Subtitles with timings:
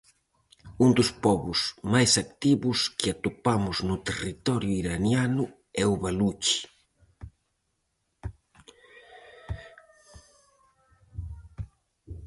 [0.83, 1.59] Un dos pobos
[1.93, 5.43] máis activos que atopamos no territorio iraniano
[5.83, 6.59] é o baluchi.